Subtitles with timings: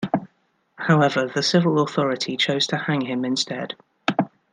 [0.79, 3.75] However, the civil authority chose to hang him instead.